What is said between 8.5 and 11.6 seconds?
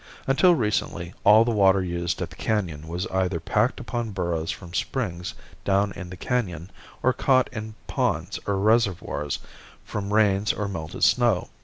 reservoirs from rains or melted snow.